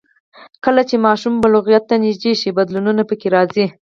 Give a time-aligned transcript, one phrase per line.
[0.65, 3.65] کله چې ماشوم بلوغیت ته نږدې شي، بدلونونه پکې راځي.